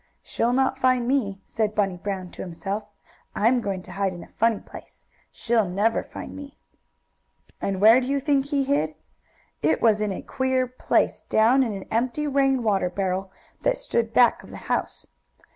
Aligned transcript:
"She'll 0.23 0.51
not 0.51 0.79
find 0.79 1.07
me," 1.07 1.41
said 1.45 1.75
Bunny 1.75 1.95
Brown 1.95 2.31
to 2.31 2.41
himself. 2.41 2.85
"I'm 3.35 3.61
going 3.61 3.83
to 3.83 3.91
hide 3.91 4.13
in 4.13 4.23
a 4.23 4.29
funny 4.39 4.57
place. 4.57 5.05
She'll 5.31 5.69
never 5.69 6.01
find 6.01 6.35
me!" 6.35 6.57
And 7.61 7.79
where 7.79 8.01
do 8.01 8.07
you 8.07 8.19
think 8.19 8.47
he 8.47 8.63
hid? 8.63 8.95
It 9.61 9.79
was 9.79 10.01
in 10.01 10.11
a 10.11 10.23
queer 10.23 10.65
place 10.65 11.21
down 11.29 11.61
in 11.61 11.73
an 11.73 11.85
empty 11.91 12.25
rain 12.25 12.63
water 12.63 12.89
barrel, 12.89 13.31
that 13.61 13.77
stood 13.77 14.11
back 14.11 14.41
of 14.41 14.49
the 14.49 14.57
house. 14.73 15.05